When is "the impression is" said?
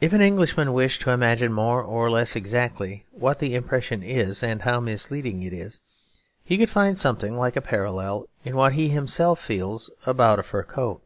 3.40-4.42